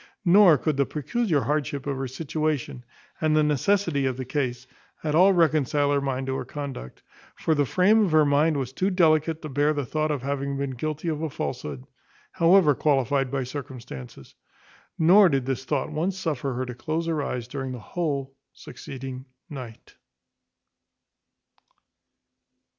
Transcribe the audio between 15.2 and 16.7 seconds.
did this thought once suffer her